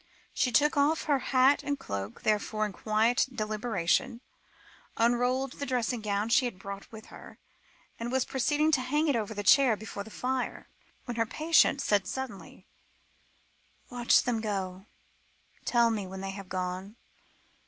[0.33, 4.21] She took off her hat and cloak, therefore, with quiet deliberation,
[4.97, 7.37] unrolled the dressing gown she had brought with her,
[7.99, 10.67] and was proceeding to hang it over a chair before the fire,
[11.05, 12.65] when her patient said suddenly:
[13.91, 14.87] "Watch them go;
[15.65, 16.95] tell me when they have gone.